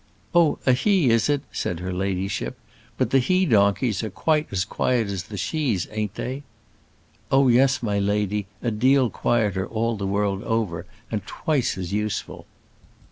[0.33, 0.57] "Oh!
[0.65, 2.57] a he, is it?" said her ladyship;
[2.97, 6.41] "but the he donkeys are quite as quiet as the shes, ain't they?"
[7.31, 12.47] "Oh, yes, my lady; a deal quieter, all the world over, and twice as useful."